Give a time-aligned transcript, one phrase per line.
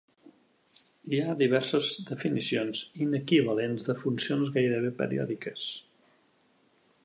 [1.09, 5.71] Hi ha diverses definicions inequivalents de funcions gairebé periòdiques.